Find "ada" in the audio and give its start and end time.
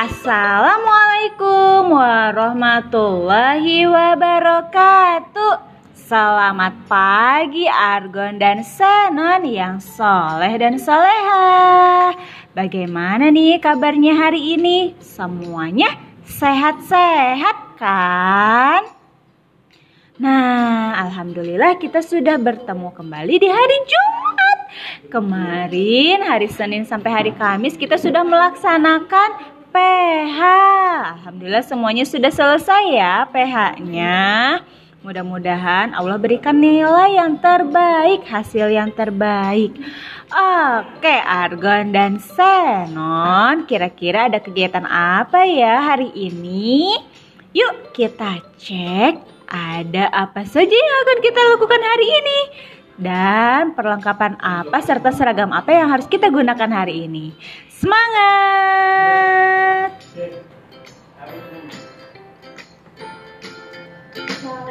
44.28-44.36, 49.50-50.04